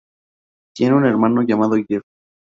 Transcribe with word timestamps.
Tiene 0.75 0.95
un 0.95 1.05
hermano 1.05 1.43
llamado 1.43 1.75
Jeff. 1.87 2.01